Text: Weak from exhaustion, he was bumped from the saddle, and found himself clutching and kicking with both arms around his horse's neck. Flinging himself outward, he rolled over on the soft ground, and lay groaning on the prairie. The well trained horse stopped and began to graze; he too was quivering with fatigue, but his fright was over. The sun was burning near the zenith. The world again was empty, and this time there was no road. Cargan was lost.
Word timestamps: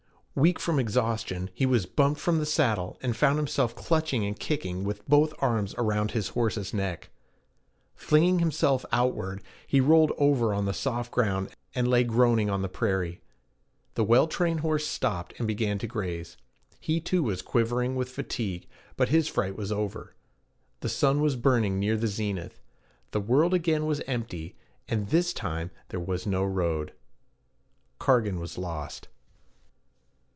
Weak 0.33 0.59
from 0.59 0.79
exhaustion, 0.79 1.49
he 1.53 1.65
was 1.65 1.85
bumped 1.85 2.21
from 2.21 2.37
the 2.37 2.45
saddle, 2.45 2.97
and 3.03 3.17
found 3.17 3.37
himself 3.37 3.75
clutching 3.75 4.25
and 4.25 4.39
kicking 4.39 4.85
with 4.85 5.05
both 5.05 5.33
arms 5.39 5.75
around 5.77 6.11
his 6.11 6.29
horse's 6.29 6.73
neck. 6.73 7.09
Flinging 7.95 8.39
himself 8.39 8.85
outward, 8.93 9.43
he 9.67 9.81
rolled 9.81 10.13
over 10.17 10.53
on 10.53 10.63
the 10.63 10.73
soft 10.73 11.11
ground, 11.11 11.49
and 11.75 11.85
lay 11.85 12.05
groaning 12.05 12.49
on 12.49 12.61
the 12.61 12.69
prairie. 12.69 13.19
The 13.95 14.05
well 14.05 14.25
trained 14.25 14.61
horse 14.61 14.87
stopped 14.87 15.33
and 15.37 15.49
began 15.49 15.77
to 15.79 15.85
graze; 15.85 16.37
he 16.79 17.01
too 17.01 17.23
was 17.23 17.41
quivering 17.41 17.97
with 17.97 18.07
fatigue, 18.07 18.67
but 18.95 19.09
his 19.09 19.27
fright 19.27 19.57
was 19.57 19.69
over. 19.71 20.15
The 20.79 20.89
sun 20.89 21.19
was 21.19 21.35
burning 21.35 21.77
near 21.77 21.97
the 21.97 22.07
zenith. 22.07 22.61
The 23.11 23.19
world 23.19 23.53
again 23.53 23.85
was 23.85 23.99
empty, 24.07 24.55
and 24.87 25.09
this 25.09 25.33
time 25.33 25.71
there 25.89 25.99
was 25.99 26.25
no 26.25 26.45
road. 26.45 26.93
Cargan 27.99 28.39
was 28.39 28.57
lost. 28.57 29.09